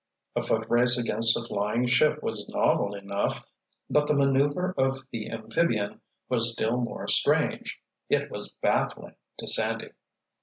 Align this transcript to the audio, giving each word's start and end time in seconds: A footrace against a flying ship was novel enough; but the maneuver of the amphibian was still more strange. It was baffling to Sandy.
A 0.35 0.41
footrace 0.41 0.97
against 0.97 1.37
a 1.37 1.43
flying 1.43 1.85
ship 1.85 2.23
was 2.23 2.49
novel 2.49 2.95
enough; 2.95 3.45
but 3.87 4.07
the 4.07 4.15
maneuver 4.15 4.73
of 4.75 5.07
the 5.11 5.29
amphibian 5.29 6.01
was 6.27 6.51
still 6.53 6.81
more 6.81 7.07
strange. 7.07 7.79
It 8.09 8.31
was 8.31 8.57
baffling 8.63 9.13
to 9.37 9.47
Sandy. 9.47 9.89